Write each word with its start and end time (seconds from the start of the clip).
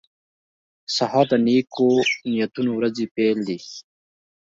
سهار 0.95 1.25
د 1.31 1.33
نیکو 1.47 1.87
نیتونو 2.31 2.71
ورځې 2.75 3.05
پیل 3.15 3.37
دی. 3.47 3.59